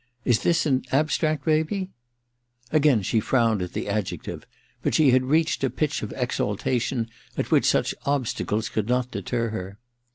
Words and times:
Is 0.25 0.39
this 0.41 0.65
an 0.65 0.81
abstract 0.91 1.45
baby?' 1.45 1.91
Again 2.71 3.03
she 3.03 3.19
frowned 3.19 3.61
at 3.61 3.73
the 3.73 3.87
adjective; 3.87 4.47
but 4.81 4.95
she 4.95 5.11
had 5.11 5.25
reached 5.25 5.63
a 5.63 5.69
pitch 5.69 6.01
of 6.01 6.11
exaltation 6.17 7.07
at 7.37 7.51
which 7.51 7.65
such 7.69 7.93
obstacles 8.03 8.67
could 8.67 8.87
not 8.89 9.11
deter 9.11 9.49
her. 9.49 9.77